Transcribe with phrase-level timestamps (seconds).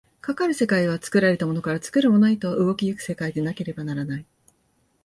[0.19, 4.25] かかる世界は作られたものから作るものへと動き行く世界でなければならない。